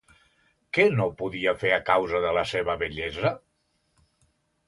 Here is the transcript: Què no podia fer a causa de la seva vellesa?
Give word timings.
Què 0.77 0.85
no 0.99 1.05
podia 1.19 1.51
fer 1.65 1.73
a 1.75 1.79
causa 1.91 2.21
de 2.25 2.33
la 2.37 2.45
seva 2.53 2.77
vellesa? 2.85 3.35